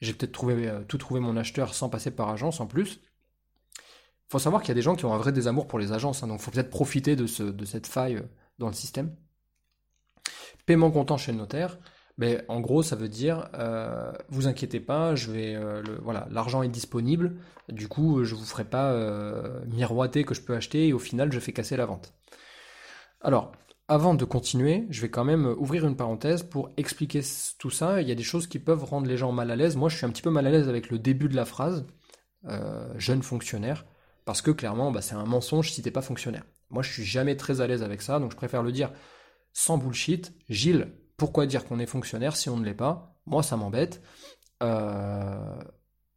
[0.00, 3.00] j'ai peut-être trouvé, euh, tout trouvé mon acheteur sans passer par agence en plus.
[3.76, 5.92] Il faut savoir qu'il y a des gens qui ont un vrai désamour pour les
[5.92, 9.14] agences, hein, donc faut peut-être profiter de, ce, de, cette faille euh, dans le système.
[10.66, 11.78] Paiement comptant chez le notaire,
[12.18, 16.62] mais en gros, ça veut dire, euh, vous inquiétez pas, je vais, le, voilà, l'argent
[16.62, 17.36] est disponible,
[17.68, 18.94] du coup, je vous ferai pas
[19.66, 22.14] miroiter que je peux acheter et au final, je fais casser la vente.
[23.20, 23.52] Alors,
[23.88, 27.20] avant de continuer, je vais quand même ouvrir une parenthèse pour expliquer
[27.58, 28.00] tout ça.
[28.00, 29.76] Il y a des choses qui peuvent rendre les gens mal à l'aise.
[29.76, 31.86] Moi, je suis un petit peu mal à l'aise avec le début de la phrase,
[32.48, 33.84] euh, jeune fonctionnaire,
[34.24, 36.44] parce que clairement, bah, c'est un mensonge si t'es pas fonctionnaire.
[36.70, 38.90] Moi, je suis jamais très à l'aise avec ça, donc je préfère le dire
[39.52, 40.32] sans bullshit.
[40.48, 43.16] Gilles, pourquoi dire qu'on est fonctionnaire si on ne l'est pas?
[43.26, 44.02] Moi, ça m'embête.
[44.62, 45.62] Euh,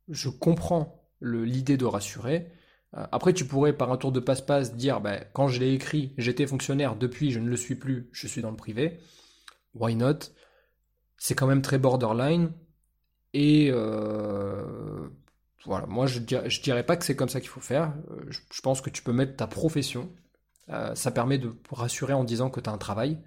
[0.09, 2.51] je comprends l'idée de rassurer.
[2.95, 6.13] Euh, après, tu pourrais, par un tour de passe-passe, dire ben, quand je l'ai écrit,
[6.17, 8.99] j'étais fonctionnaire, depuis je ne le suis plus, je suis dans le privé.
[9.73, 10.19] Why not?
[11.17, 12.51] C'est quand même très borderline.
[13.33, 15.09] Et euh,
[15.65, 17.93] voilà, moi je, dirais, dirais pas que c'est comme ça qu'il faut faire.
[18.11, 20.09] Euh, je, pense que tu peux mettre ta profession.
[20.95, 23.19] ça permet de rassurer en disant que tu as un travail.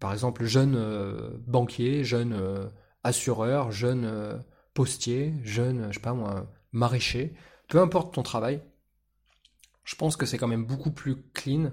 [0.00, 2.70] Par exemple, jeune banquier, jeune
[3.04, 4.42] assureur, jeune
[4.74, 7.34] postier, jeune, je sais pas moi, maraîcher.
[7.68, 8.62] Peu importe ton travail,
[9.84, 11.72] je pense que c'est quand même beaucoup plus clean.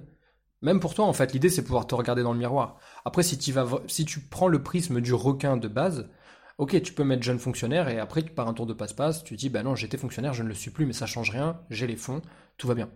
[0.61, 2.79] Même pour toi, en fait, l'idée c'est pouvoir te regarder dans le miroir.
[3.05, 6.09] Après, si, tu vas, si tu prends le prisme du requin de base,
[6.57, 9.49] ok, tu peux mettre jeune fonctionnaire et après, par un tour de passe-passe, tu dis,
[9.49, 11.95] bah non, j'étais fonctionnaire, je ne le suis plus, mais ça change rien, j'ai les
[11.95, 12.21] fonds,
[12.57, 12.89] tout va bien.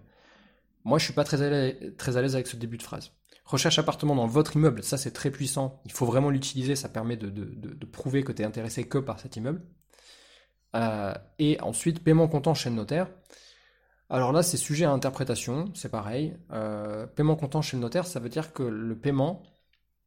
[0.84, 3.12] Moi, je suis pas très à l'aise avec ce début de phrase.
[3.52, 7.18] Recherche appartement dans votre immeuble, ça c'est très puissant, il faut vraiment l'utiliser, ça permet
[7.18, 9.62] de, prouver que tu es intéressé que par cet immeuble.
[10.74, 13.10] Euh, et ensuite, paiement comptant chez le notaire.
[14.10, 16.38] Alors là, c'est sujet à interprétation, c'est pareil.
[16.54, 19.44] Euh, paiement comptant chez le notaire, ça veut dire que le paiement,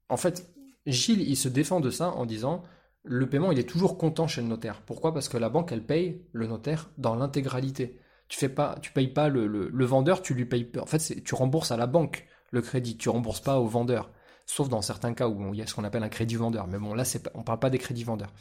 [0.09, 0.51] en fait,
[0.87, 2.63] Gilles, il se défend de ça en disant
[3.03, 4.81] le paiement, il est toujours comptant chez le notaire.
[4.87, 5.13] Pourquoi?
[5.13, 8.01] Parce que la banque, elle paye le notaire dans l'intégralité.
[8.29, 10.73] Tu fais pas, tu payes pas le, vendeur, tu lui payes.
[10.81, 14.11] En fait, tu rembourses à la banque le crédit, tu rembourses pas au vendeur.
[14.47, 16.67] Sauf dans certains cas où il y a ce qu'on appelle un crédit vendeur.
[16.67, 18.33] Mais bon, là, c'est, on parle pas des crédits vendeurs.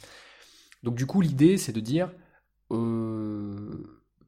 [0.82, 2.10] Donc du coup, l'idée, c'est de dire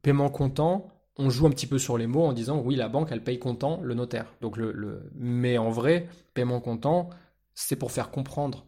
[0.03, 3.09] paiement comptant, on joue un petit peu sur les mots en disant oui, la banque,
[3.11, 4.33] elle paye comptant le notaire.
[4.41, 7.11] Donc le, Mais en vrai, paiement comptant,
[7.55, 8.65] c'est pour faire comprendre.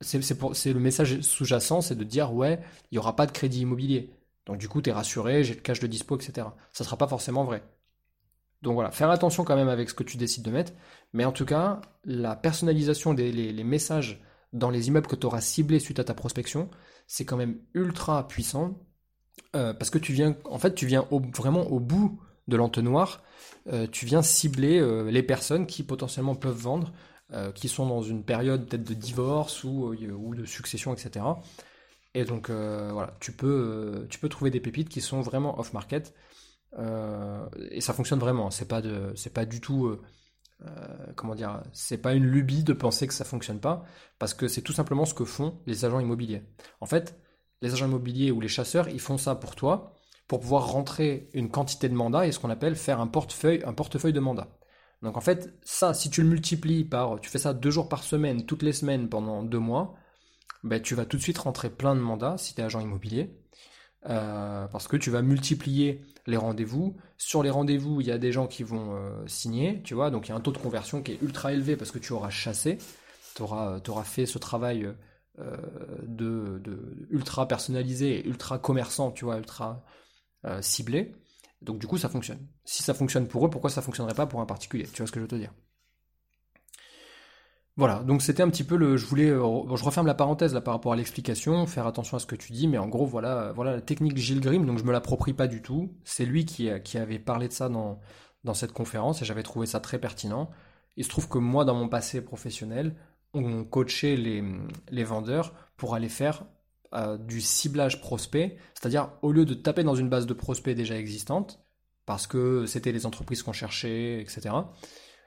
[0.00, 4.10] C'est le message sous-jacent, c'est de dire ouais, il n'y aura pas de crédit immobilier.
[4.46, 6.48] Donc du coup, tu es rassuré, j'ai le cash de dispo, etc.
[6.72, 7.62] Ça ne sera pas forcément vrai.
[8.64, 10.72] Donc voilà, faire attention quand même avec ce que tu décides de mettre.
[11.12, 14.20] Mais en tout cas, la personnalisation des messages
[14.54, 16.70] dans les immeubles que tu auras ciblés suite à ta prospection,
[17.06, 18.80] c'est quand même ultra puissant.
[19.54, 23.22] Euh, parce que tu viens, en fait, tu viens vraiment au bout de l'entonnoir.
[23.70, 26.92] Euh, tu viens cibler euh, les personnes qui potentiellement peuvent vendre,
[27.56, 29.96] qui sont dans une période peut-être de divorce ou,
[30.36, 31.24] de succession, etc.
[32.14, 36.14] Et donc voilà, tu peux, tu peux trouver des pépites qui sont vraiment off-market.
[37.70, 38.50] Et ça fonctionne vraiment.
[38.50, 38.82] C'est pas
[39.14, 39.98] c'est pas du tout
[40.66, 43.84] euh, comment dire, c'est pas une lubie de penser que ça fonctionne pas,
[44.18, 46.42] parce que c'est tout simplement ce que font les agents immobiliers.
[46.80, 47.18] En fait,
[47.60, 49.94] les agents immobiliers ou les chasseurs, ils font ça pour toi,
[50.28, 53.74] pour pouvoir rentrer une quantité de mandats et ce qu'on appelle faire un portefeuille, un
[53.74, 54.56] portefeuille de mandats.
[55.02, 58.02] Donc en fait, ça, si tu le multiplies par, tu fais ça deux jours par
[58.02, 59.94] semaine, toutes les semaines pendant deux mois,
[60.62, 63.38] ben, tu vas tout de suite rentrer plein de mandats si tu es agent immobilier.
[64.06, 66.96] Euh, parce que tu vas multiplier les rendez-vous.
[67.16, 70.26] Sur les rendez-vous, il y a des gens qui vont euh, signer, tu vois, donc
[70.26, 72.30] il y a un taux de conversion qui est ultra élevé parce que tu auras
[72.30, 72.78] chassé,
[73.34, 74.92] tu auras, fait ce travail
[75.38, 75.56] euh,
[76.02, 79.84] de, ultra personnalisé, ultra commerçant, tu vois, ultra
[80.60, 81.14] ciblé.
[81.62, 82.46] Donc du coup, ça fonctionne.
[82.66, 84.84] Si ça fonctionne pour eux, pourquoi ça fonctionnerait pas pour un particulier?
[84.84, 85.54] Tu vois ce que je veux te dire?
[87.76, 88.96] Voilà, donc c'était un petit peu le.
[88.96, 89.30] Je voulais.
[89.30, 92.36] Euh, je referme la parenthèse là par rapport à l'explication, faire attention à ce que
[92.36, 95.32] tu dis, mais en gros, voilà, voilà la technique Gilles Grimm, donc je me l'approprie
[95.32, 95.92] pas du tout.
[96.04, 97.98] C'est lui qui, qui avait parlé de ça dans,
[98.44, 100.50] dans cette conférence et j'avais trouvé ça très pertinent.
[100.96, 102.94] Il se trouve que moi, dans mon passé professionnel,
[103.32, 104.44] on coachait les,
[104.90, 106.44] les vendeurs pour aller faire
[106.94, 110.96] euh, du ciblage prospect, c'est-à-dire au lieu de taper dans une base de prospects déjà
[110.96, 111.60] existante,
[112.06, 114.52] parce que c'était les entreprises qu'on cherchait, etc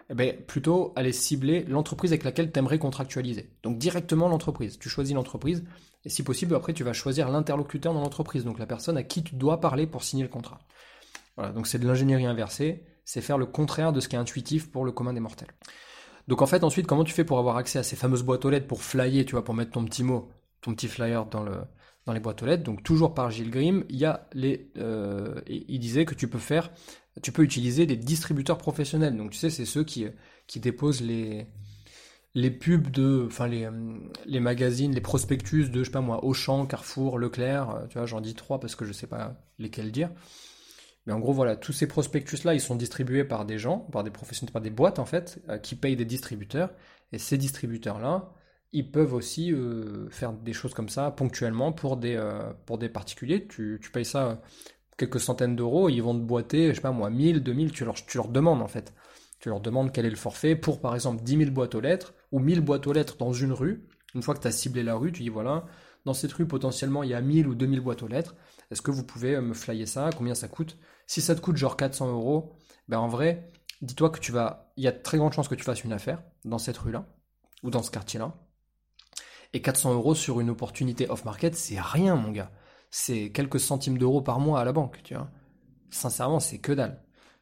[0.10, 3.52] eh ben, plutôt aller cibler l'entreprise avec laquelle tu aimerais contractualiser.
[3.64, 4.80] Donc directement l'entreprise.
[4.80, 5.64] Tu choisis l'entreprise
[6.08, 9.24] et si possible, après, tu vas choisir l'interlocuteur dans l'entreprise, donc la personne à qui
[9.24, 10.60] tu dois parler pour signer le contrat.
[11.36, 14.72] Voilà, donc c'est de l'ingénierie inversée, c'est faire le contraire de ce qui est intuitif
[14.72, 15.52] pour le commun des mortels.
[16.30, 18.50] Donc en fait, ensuite, comment tu fais pour avoir accès à ces fameuses boîtes aux
[18.50, 20.30] lettres pour flyer, tu vois, pour mettre ton petit mot,
[20.62, 21.58] ton petit flyer dans, le,
[22.08, 25.40] dans les boîtes aux lettres Donc toujours par Gilles Grimm, il y a les, euh,
[25.48, 26.72] il disait que tu peux faire
[27.22, 29.16] tu peux utiliser des distributeurs professionnels.
[29.16, 30.08] Donc tu sais, c'est ceux qui,
[30.46, 31.48] qui déposent les,
[32.36, 33.70] les pubs de, enfin les,
[34.26, 38.06] les magazines, les prospectus de, je sais pas moi, Auchan, Carrefour, Leclerc, euh, tu vois,
[38.06, 40.10] j'en dis trois parce que je sais pas lesquels dire.
[41.06, 44.12] Mais en gros, voilà, tous ces prospectus-là, ils sont distribués par des gens, par des
[44.12, 46.72] professionnels, par des boîtes en fait, euh, qui payent des distributeurs.
[47.14, 48.34] Et ces distributeurs-là,
[48.74, 52.22] ils peuvent aussi euh, faire des choses comme ça ponctuellement pour des,
[52.66, 53.48] pour des particuliers.
[53.48, 54.42] Tu, tu payes ça
[54.98, 57.94] quelques centaines d'euros, ils vont te boiter, je sais pas moi, 1000, 2000, tu leur,
[57.94, 58.94] tu leur demandes en fait.
[59.40, 62.16] Tu leur demandes quel est le forfait pour par exemple 10 000 boîtes aux lettres
[62.32, 63.88] ou 1000 boîtes aux lettres dans une rue.
[64.16, 65.66] Une fois que tu as ciblé la rue, tu dis voilà,
[66.06, 68.36] dans cette rue potentiellement il y a 1000 ou 2000 boîtes aux lettres.
[68.72, 70.10] Est-ce que vous pouvez euh, me flyer ça?
[70.18, 70.78] Combien ça coûte?
[71.06, 72.56] Si ça te coûte genre 400 euros,
[72.88, 73.52] ben en vrai,
[73.82, 75.94] dis-toi que tu vas, il y a de très grandes chances que tu fasses une
[75.94, 77.06] affaire dans cette rue-là
[77.64, 78.36] ou dans ce quartier-là.
[79.58, 82.52] Et 400 euros sur une opportunité off-market, c'est rien, mon gars
[82.90, 85.30] c'est quelques centimes d'euros par mois à la banque, tu vois.
[85.90, 87.02] Sincèrement, c'est que dalle.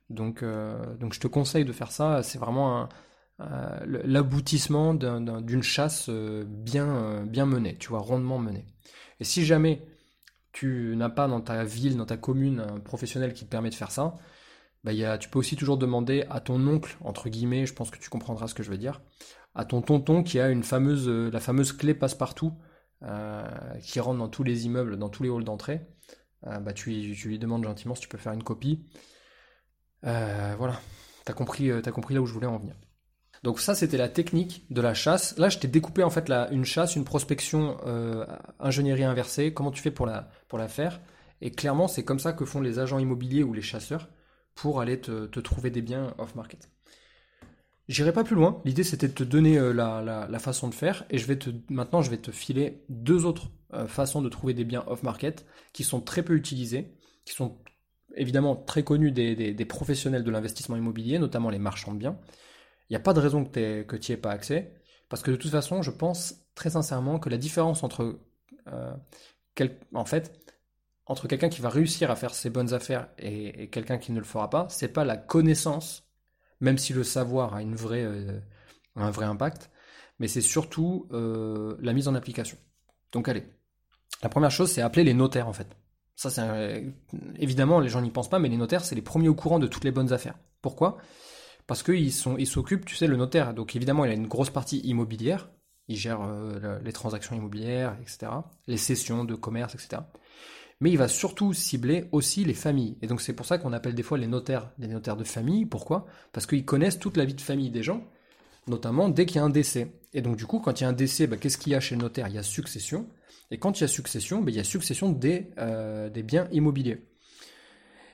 [0.10, 2.24] Donc, euh, donc je te conseille de faire ça.
[2.24, 2.88] C'est vraiment
[3.42, 8.66] euh, l'aboutissement d'une chasse euh, bien, bien menée, tu vois, rondement menée.
[9.20, 9.86] Et si jamais
[10.52, 13.76] tu n'as pas dans ta ville, dans ta commune, un professionnel qui te permet de
[13.76, 14.16] faire ça,
[14.84, 17.98] bah, y tu peux aussi toujours demander à ton oncle, entre guillemets, je pense que
[17.98, 19.02] tu comprendras ce que je veux dire,
[19.56, 22.54] à ton tonton qui a une fameuse, la fameuse clé passe-partout
[23.04, 23.44] euh,
[23.82, 25.82] qui rentre dans tous les immeubles, dans tous les halls d'entrée,
[26.48, 28.86] euh, bah, tu, lui demandes gentiment si tu peux faire une copie.
[30.06, 30.80] Euh, voilà,
[31.24, 32.76] t'as compris, as compris là où je voulais en venir.
[33.44, 35.38] Donc ça, c'était la technique de la chasse.
[35.38, 37.78] Là, je t'ai découpé en fait une chasse, une prospection,
[38.60, 39.54] ingénierie inversée.
[39.54, 41.00] Comment tu fais pour la, faire?
[41.42, 44.10] Et clairement, c'est comme ça que font les agents immobiliers ou les chasseurs
[44.56, 46.70] pour aller te, te trouver des biens off-market.
[47.88, 48.62] J'irai pas plus loin.
[48.66, 52.02] L'idée c'était de te donner euh, la, façon de faire et je vais te maintenant
[52.02, 56.02] je vais te filer deux autres euh, façons de trouver des biens off-market qui sont
[56.02, 56.96] très peu utilisées,
[57.26, 57.60] qui sont
[58.16, 62.18] évidemment très connues des, professionnels de l'investissement immobilier, notamment les marchands de biens.
[62.90, 64.74] Il n'y a pas de raison que tu n'y aies pas accès
[65.10, 68.20] parce que de toute façon je pense très sincèrement que la différence entre
[68.68, 68.94] euh,
[69.94, 70.34] en fait
[71.06, 74.18] entre quelqu'un qui va réussir à faire ses bonnes affaires et, et quelqu'un qui ne
[74.18, 76.05] le fera pas, c'est pas la connaissance
[76.60, 78.40] même si le savoir a une vraie, euh,
[78.96, 79.70] un vrai impact,
[80.20, 82.58] mais c'est surtout euh, la mise en application.
[83.12, 83.44] Donc allez,
[84.22, 85.68] La première chose, c'est appeler les notaires en fait.
[86.16, 86.86] Ça, c'est
[87.38, 89.68] évidemment, les gens n'y pensent pas, mais les notaires, c'est les premiers au courant de
[89.68, 90.38] toutes les bonnes affaires.
[90.62, 90.98] Pourquoi?
[91.68, 93.54] Parce qu'ils ils s'occupent, tu sais, le notaire.
[93.54, 95.50] Donc évidemment, il a une grosse partie immobilière.
[95.88, 98.32] Il gère euh, les transactions immobilières, etc.
[98.68, 100.02] Les cessions de commerce, etc.
[100.82, 102.98] Mais il va surtout cibler aussi les familles.
[103.02, 105.66] Et donc c'est pour ça qu'on appelle des fois les notaires des notaires de famille.
[105.66, 106.06] Pourquoi?
[106.34, 108.04] Parce qu'ils connaissent toute la vie de famille des gens,
[108.68, 109.94] notamment dès qu'il y a un décès.
[110.14, 111.80] Et donc du coup, quand il y a un décès, bah, qu'est-ce qu'il y a
[111.80, 112.28] chez le notaire?
[112.28, 113.08] Il y a succession.
[113.52, 116.48] Et quand il y a succession, ben, il y a succession des, euh, des biens
[116.52, 117.06] immobiliers.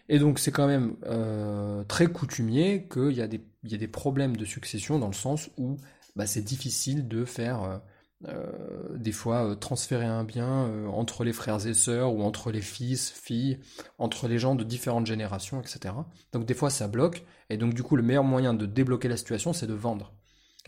[0.10, 5.00] Et donc c'est quand même euh, très coutumier qu'il y, a des, problèmes de succession
[5.00, 5.78] dans le sens où
[6.15, 7.82] bah, c'est difficile de faire
[8.28, 13.10] euh, des fois transférer un bien entre les frères et sœurs ou entre les fils,
[13.12, 13.60] filles,
[13.98, 15.94] entre les gens de différentes générations, etc.
[16.32, 19.18] Donc des fois ça bloque, et donc du coup le meilleur moyen de débloquer la
[19.18, 20.14] situation c'est de vendre.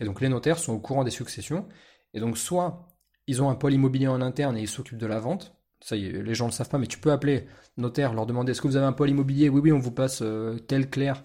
[0.00, 1.68] Et donc les notaires sont au courant des successions,
[2.12, 2.88] et donc soit
[3.26, 5.54] ils ont un pôle immobilier en interne et ils s'occupent de la vente.
[5.80, 8.26] Ça y est, les gens ne le savent pas, mais tu peux appeler notaire, leur
[8.26, 9.48] demander est-ce que vous avez un pôle immobilier?
[9.48, 11.24] Oui, oui, on vous passe euh, tel clerc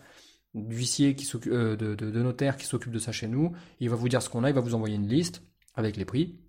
[0.53, 3.53] d'huissier qui euh, de, notaire qui s'occupe de ça chez nous.
[3.79, 5.43] Il va vous dire ce qu'on a, il va vous envoyer une liste
[5.79, 6.39] avec les prix.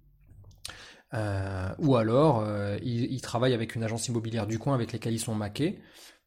[1.15, 2.47] Euh, ou alors,
[2.83, 5.81] ils, travaillent avec une agence immobilière du coin avec lesquelles ils sont maqués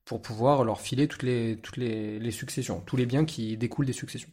[0.04, 3.94] pour pouvoir leur filer toutes les, toutes les successions, tous les biens qui découlent des
[3.94, 4.30] successions.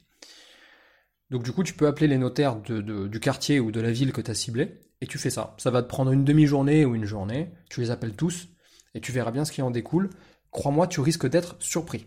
[1.30, 4.20] Donc du coup, tu peux appeler les notaires du quartier ou de la ville que
[4.20, 5.54] tu as ciblé, et tu fais ça.
[5.58, 8.48] Ça va te prendre une demi-journée ou une journée, tu les appelles tous,
[8.94, 10.10] et tu verras bien ce qui en découle.
[10.50, 12.06] Crois-moi, tu risques d'être surpris.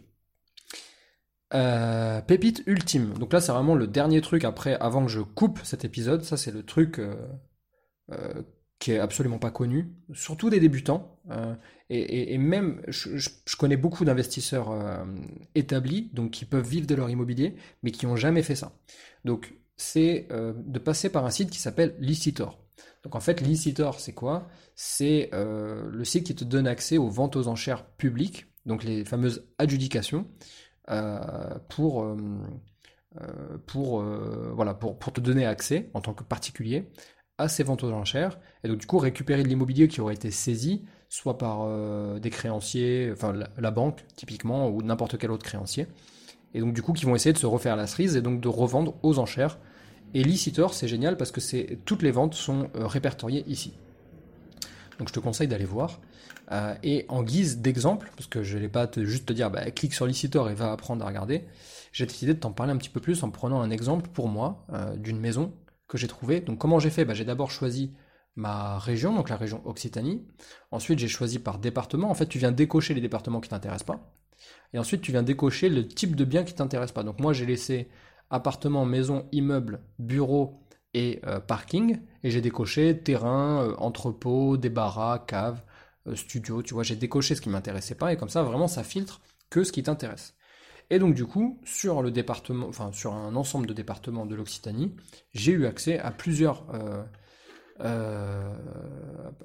[1.53, 3.13] Euh, pépite ultime.
[3.19, 6.23] Donc là, c'est vraiment le dernier truc après, avant que je coupe cet épisode.
[6.23, 7.15] Ça, c'est le truc euh,
[8.11, 8.41] euh,
[8.79, 11.19] qui est absolument pas connu, surtout des débutants.
[11.89, 15.05] Et, même, je, connais beaucoup d'investisseurs
[15.53, 18.73] établis, donc qui peuvent vivre de leur immobilier, mais qui n'ont jamais fait ça.
[19.23, 22.59] Donc, c'est de passer par un site qui s'appelle Licitor.
[23.03, 24.49] Donc en fait, Licitor, c'est quoi?
[24.75, 29.47] C'est le site qui te donne accès aux ventes aux enchères publiques, donc les fameuses
[29.59, 30.27] adjudications,
[31.69, 32.15] pour,
[33.67, 34.03] pour,
[34.53, 36.89] voilà, pour, te donner accès en tant que particulier
[37.37, 40.29] à ces ventes aux enchères, et donc du coup récupérer de l'immobilier qui aurait été
[40.29, 41.67] saisi, soit par
[42.19, 45.87] des créanciers, enfin la banque typiquement, ou n'importe quel autre créancier,
[46.53, 48.47] et donc du coup qui vont essayer de se refaire la cerise et donc de
[48.47, 49.57] revendre aux enchères.
[50.13, 53.73] Et Licitor, c'est génial parce que toutes les ventes sont euh, répertoriées ici.
[54.99, 55.99] Donc je te conseille d'aller voir.
[56.51, 59.49] Euh, et en guise d'exemple, parce que je ne vais pas te, juste te dire
[59.49, 61.45] bah, clique sur Licitor et va apprendre à regarder,
[61.91, 64.65] j'ai décidé de t'en parler un petit peu plus en prenant un exemple pour moi
[64.73, 65.53] euh, d'une maison
[65.87, 66.41] que j'ai trouvée.
[66.41, 67.05] Donc comment j'ai fait?
[67.05, 67.93] Bah, J'ai d'abord choisi
[68.35, 70.25] ma région, donc la région Occitanie.
[70.71, 72.09] Ensuite j'ai choisi par département.
[72.09, 74.13] En fait tu viens décocher les départements qui ne t'intéressent pas.
[74.73, 77.03] Et ensuite, tu viens décocher le type de bien qui t'intéresse pas.
[77.03, 77.89] Donc moi, j'ai laissé
[78.29, 80.62] appartement, maison, immeuble, bureau
[80.93, 81.99] et euh, parking.
[82.23, 85.61] Et j'ai décoché terrain, euh, entrepôt, débarras, cave,
[86.07, 86.61] euh, studio.
[86.61, 88.13] Tu vois, j'ai décoché ce qui m'intéressait pas.
[88.13, 90.35] Et comme ça, vraiment, ça filtre que ce qui t'intéresse.
[90.89, 94.95] Et donc du coup, sur le département, enfin sur un ensemble de départements de l'Occitanie,
[95.33, 96.65] j'ai eu accès à plusieurs
[97.79, 98.53] euh,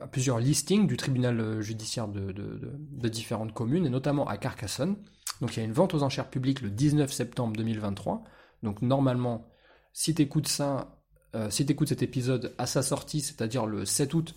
[0.00, 4.96] à plusieurs listings du tribunal judiciaire de, de, différentes communes, et notamment à Carcassonne.
[5.40, 8.24] Donc il y a une vente aux enchères publiques le 19 septembre 2023.
[8.62, 9.48] Donc normalement,
[9.92, 10.97] si tu écoutes ça,
[11.34, 14.34] euh, si tu écoutes cet épisode à sa sortie, c'est-à-dire le 7 août,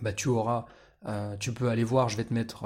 [0.00, 0.66] bah tu auras,
[1.06, 2.64] euh, tu peux aller voir, je vais te mettre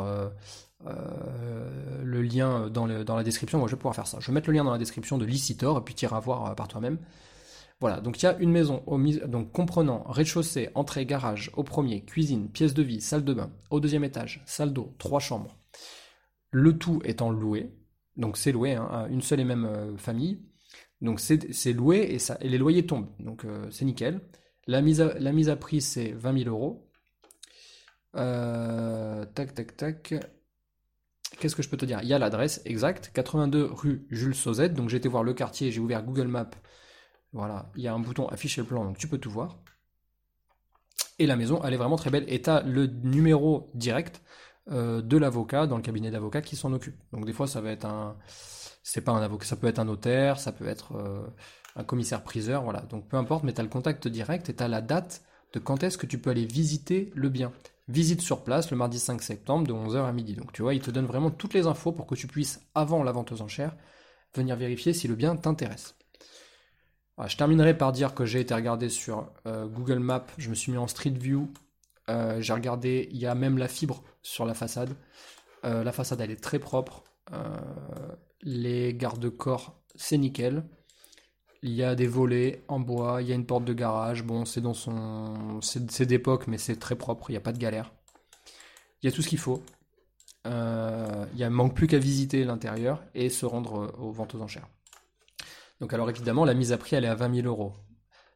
[0.84, 4.18] le lien dans, la description, je vais pouvoir faire ça.
[4.20, 6.54] Je vais mettre le lien dans la description de Licitor, et puis tu iras voir
[6.54, 6.98] par toi-même.
[7.80, 8.82] Voilà, donc il y a une maison
[9.26, 13.80] donc comprenant rez-de-chaussée, entrée, garage au premier, cuisine, pièce de vie, salle de bain, au
[13.80, 15.58] deuxième étage, salle d'eau, trois chambres.
[16.50, 17.70] Le tout étant loué,
[18.16, 20.40] donc c'est loué hein, à une seule et même euh, famille.
[21.00, 24.20] Donc c'est loué et, les loyers tombent, donc euh, c'est nickel.
[24.66, 26.90] La mise, à, la mise à prix c'est 20 000 euros.
[28.16, 30.14] Euh, tac, tac, tac.
[31.38, 32.00] Qu'est-ce que je peux te dire?
[32.02, 34.74] Il y a l'adresse exacte, 82 rue Jules Sauzette.
[34.74, 36.50] Donc j'ai été voir le quartier, j'ai ouvert Google Maps
[37.36, 39.58] voilà, il y a un bouton afficher le plan, donc tu peux tout voir.
[41.18, 42.24] Et la maison, elle est vraiment très belle.
[42.28, 44.22] Et tu as le numéro direct
[44.70, 46.96] euh, de l'avocat dans le cabinet d'avocat qui s'en occupe.
[47.12, 48.16] Donc des fois, ça va être un,
[48.86, 51.26] c'est pas un avocat, ça peut être un notaire, ça peut être euh,
[51.74, 52.82] un commissaire priseur, voilà.
[52.82, 55.22] Donc peu importe, mais tu as le contact direct et tu as la date
[55.52, 57.52] de quand est-ce que tu peux aller visiter le bien.
[57.88, 60.34] Visite sur place le mardi 5 septembre de 11h à midi.
[60.34, 63.02] Donc tu vois, il te donne vraiment toutes les infos pour que tu puisses, avant
[63.02, 63.74] la vente aux enchères,
[64.36, 65.96] venir vérifier si le bien t'intéresse
[67.26, 70.70] je terminerai par dire que j'ai été regardé sur euh, Google Maps, je me suis
[70.70, 71.50] mis en Street View,
[72.10, 74.94] euh, j'ai regardé, il y a même la fibre sur la façade.
[75.62, 77.02] La façade elle est très propre.
[78.46, 80.64] Les garde-corps c'est nickel.
[81.62, 84.22] il y a des volets en bois, il y a une porte de garage.
[84.22, 87.30] Bon, c'est dans son, c'est d'époque, mais c'est très propre.
[87.30, 87.92] Il n'y a pas de galère.
[89.02, 89.62] Il y a tout ce qu'il faut.
[90.46, 94.68] Euh, il ne manque plus qu'à visiter l'intérieur et se rendre aux ventes aux enchères.
[95.80, 97.72] Donc alors évidemment, la mise à prix, elle est à 20 000 euros.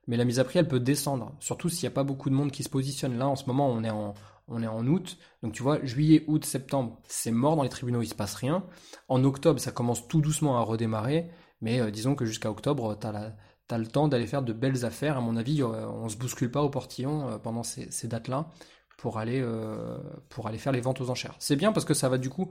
[0.06, 2.34] Mais la mise à prix, elle peut descendre, surtout s'il n'y a pas beaucoup de
[2.34, 3.16] monde qui se positionne.
[3.16, 4.14] Là, en ce moment, on est en,
[4.50, 5.16] on est en août.
[5.42, 8.64] Donc tu vois, juillet, août, septembre, c'est mort dans les tribunaux, il se passe rien.
[9.08, 11.30] En octobre, ça commence tout doucement à redémarrer.
[11.60, 15.16] Mais euh, disons que jusqu'à octobre, tu as, le temps d'aller faire de belles affaires.
[15.16, 18.50] À mon avis, on on se bouscule pas au portillon euh, pendant ces, dates-là
[18.98, 19.96] pour aller, euh,
[20.28, 21.34] pour aller faire les ventes aux enchères.
[21.38, 22.50] C'est bien parce que ça va du coup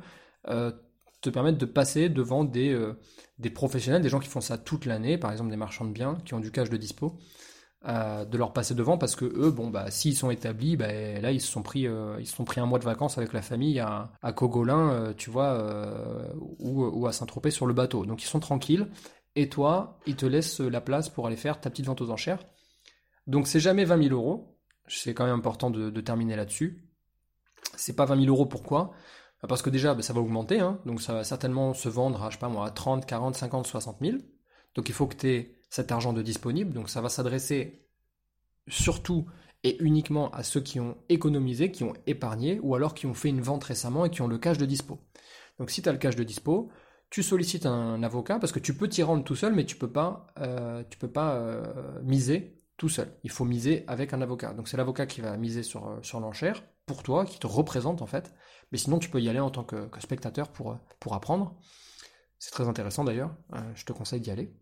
[1.21, 2.73] te permettre de passer devant des,
[3.39, 6.17] des professionnels, des gens qui font ça toute l'année, par exemple des marchands de biens
[6.23, 7.19] qui ont du cash de dispo.
[7.85, 11.39] De leur passer devant parce que eux, bon bah s'ils sont établis, bah, là ils
[11.39, 11.87] se sont pris,
[12.19, 15.29] ils se sont pris un mois de vacances avec la famille à, à Cogolin, tu
[15.29, 15.57] vois,
[16.59, 18.05] ou, ou, à Saint-Tropez sur le bateau.
[18.05, 18.87] Donc ils sont tranquilles
[19.35, 22.43] et toi, ils te laissent la place pour aller faire ta petite vente aux enchères.
[23.27, 24.57] Donc c'est jamais 20 000 euros.
[24.87, 26.89] C'est quand même important de, terminer là-dessus.
[27.75, 28.91] C'est pas 20 000 euros pourquoi?
[29.47, 30.59] Parce que déjà, bah, ça va augmenter.
[30.59, 30.79] Hein.
[30.85, 33.67] donc ça va certainement se vendre à, je sais pas moi, à 30, 40, 50,
[33.67, 34.17] 60 000.
[34.75, 36.73] Donc il faut que tu aies cet argent de disponible.
[36.73, 37.86] Donc ça va s'adresser
[38.67, 39.27] surtout
[39.63, 43.29] et uniquement à ceux qui ont économisé, qui ont épargné, ou alors qui ont fait
[43.29, 44.99] une vente récemment et qui ont le cash de dispo.
[45.58, 46.69] Donc si tu as le cash de dispo,
[47.10, 49.91] tu sollicites un avocat parce que tu peux t'y rendre tout seul, mais tu peux
[49.91, 53.12] pas, euh, peux pas euh, miser tout seul.
[53.23, 54.53] Il faut miser avec un avocat.
[54.53, 58.01] Donc c'est l'avocat qui va miser sur, euh, sur l'enchère pour toi, qui te représente
[58.01, 58.34] en fait.
[58.71, 61.60] Mais sinon, tu peux y aller en tant que, spectateur pour apprendre.
[62.38, 63.36] C'est très intéressant d'ailleurs.
[63.75, 64.53] je te conseille d'y aller.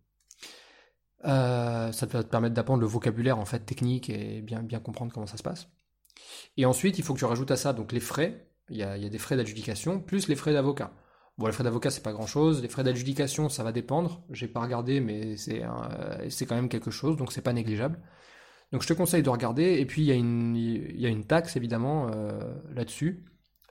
[1.23, 5.27] Ça va te permettre d'apprendre le vocabulaire en fait technique et bien, bien comprendre comment
[5.27, 5.69] ça se passe.
[6.57, 8.47] Et ensuite, il faut que tu rajoutes à ça donc les frais.
[8.69, 10.91] Il y a, il y a des frais d'adjudication plus les frais d'avocat.
[11.37, 12.61] Bon, les frais d'avocat, c'est pas grand chose.
[12.61, 14.23] Les frais d'adjudication, ça va dépendre.
[14.31, 15.63] J'ai pas regardé, mais c'est
[16.29, 17.99] c'est quand même quelque chose, donc c'est pas négligeable.
[18.71, 19.79] Donc je te conseille de regarder.
[19.79, 22.39] Et puis il y a une, il y a une taxe évidemment euh,
[22.73, 23.25] là-dessus.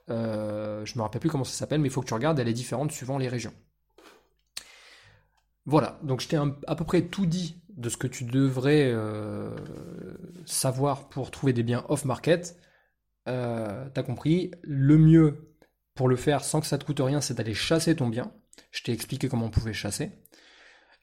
[0.09, 2.39] Euh, je me rappelle plus comment ça s'appelle, mais il faut que tu regardes.
[2.39, 3.53] Elle est différente suivant les régions.
[5.67, 5.99] Voilà.
[6.01, 9.55] Donc je t'ai à peu près tout dit de ce que tu devrais euh,
[10.45, 12.57] savoir pour trouver des biens off-market.
[13.27, 14.51] Euh, T'as compris.
[14.63, 15.53] Le mieux,
[15.93, 18.31] pour le faire sans que ça te coûte rien, c'est d'aller chasser ton bien.
[18.71, 20.11] Je t'ai expliqué comment on pouvait chasser.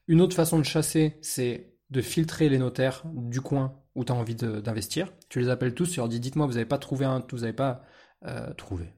[0.07, 4.15] Une autre façon de chasser, c'est de filtrer les notaires du coin où tu as
[4.15, 5.13] envie d'investir.
[5.29, 7.53] Tu les appelles tous, tu leur dis dites-moi, vous n'avez pas trouvé un, vous n'avez
[7.53, 7.83] pas
[8.25, 8.93] euh, trouvé,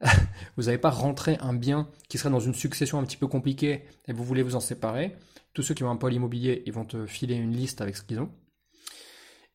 [0.56, 3.84] vous n'avez pas rentré un bien qui serait dans une succession un petit peu compliquée
[4.06, 5.16] et vous voulez vous en séparer.
[5.52, 8.02] Tous ceux qui ont un pôle immobilier, ils vont te filer une liste avec ce
[8.02, 8.30] qu'ils ont.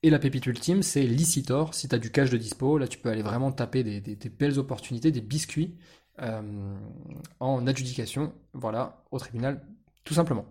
[0.04, 1.74] Et la pépite ultime, c'est Licitor.
[1.74, 4.60] Si tu as du cash de dispo, là tu peux aller vraiment taper des, belles
[4.60, 5.78] opportunités, des biscuits
[6.22, 6.76] euh,
[7.40, 9.66] en adjudication, voilà, au tribunal,
[10.04, 10.46] tout simplement.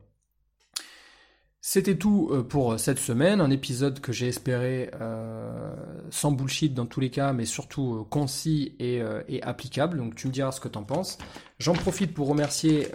[1.66, 5.74] C'était tout euh, pour cette semaine, un épisode que j'ai espéré euh,
[6.10, 9.00] sans bullshit dans tous les cas, mais surtout concis et,
[9.42, 9.96] applicable.
[9.96, 11.16] Donc tu me diras ce que tu en penses.
[11.58, 12.88] J'en profite pour remercier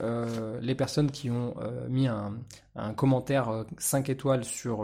[0.62, 1.55] les personnes qui ont
[1.89, 2.38] mis un,
[2.95, 4.84] commentaire 5 étoiles sur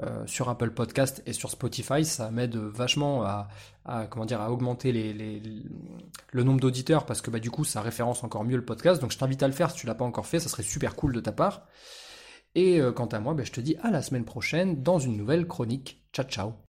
[0.00, 3.48] euh, sur Apple Podcast et sur Spotify, ça m'aide vachement à,
[4.08, 8.44] comment dire à augmenter le nombre d'auditeurs parce que bah, du coup ça référence encore
[8.44, 9.00] mieux le podcast.
[9.00, 10.94] Donc je t'invite à le faire si tu l'as pas encore fait, ça serait super
[10.94, 11.66] cool de ta part.
[12.58, 15.16] Et euh, quant à moi, bah, je te dis à la semaine prochaine dans une
[15.16, 16.02] nouvelle chronique.
[16.12, 16.67] Ciao ciao